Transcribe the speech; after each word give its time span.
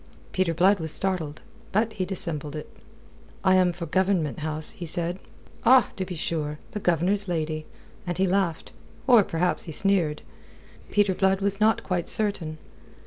Peter 0.31 0.51
Blood 0.51 0.79
was 0.79 0.91
startled. 0.91 1.43
But 1.71 1.93
he 1.93 2.05
dissembled 2.05 2.55
it. 2.55 2.67
"I 3.43 3.53
am 3.53 3.71
for 3.71 3.85
Government 3.85 4.39
House," 4.39 4.73
said 4.85 5.19
he. 5.19 5.29
"Ah! 5.63 5.91
To 5.95 6.05
be 6.05 6.15
sure! 6.15 6.57
The 6.71 6.79
Governor's 6.79 7.27
lady." 7.27 7.67
And 8.07 8.17
he 8.17 8.25
laughed; 8.25 8.71
or 9.05 9.23
perhaps 9.23 9.65
he 9.65 9.71
sneered. 9.71 10.23
Peter 10.89 11.13
Blood 11.13 11.39
was 11.39 11.59
not 11.59 11.83
quite 11.83 12.09
certain. 12.09 12.57